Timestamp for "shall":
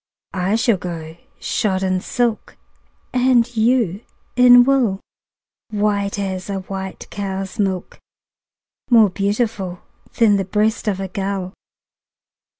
0.55-0.77